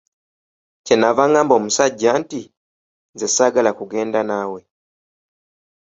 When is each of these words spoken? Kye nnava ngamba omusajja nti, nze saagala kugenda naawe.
Kye 0.85 0.95
nnava 0.97 1.23
ngamba 1.31 1.53
omusajja 1.59 2.11
nti, 2.21 2.41
nze 3.13 3.27
saagala 3.35 3.71
kugenda 3.79 4.19
naawe. 4.29 4.61